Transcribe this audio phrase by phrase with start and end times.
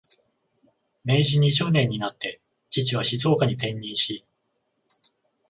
[1.03, 4.25] 明治二十年になって、父は静岡に転任し、